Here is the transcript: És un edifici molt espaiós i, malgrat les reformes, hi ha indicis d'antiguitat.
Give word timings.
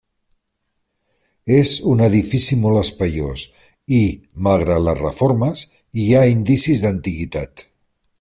És 1.57 1.73
un 1.91 1.99
edifici 2.05 2.57
molt 2.63 2.81
espaiós 2.81 3.43
i, 3.99 4.01
malgrat 4.47 4.83
les 4.87 4.99
reformes, 5.03 5.63
hi 6.01 6.07
ha 6.15 6.25
indicis 6.37 6.83
d'antiguitat. 6.87 7.65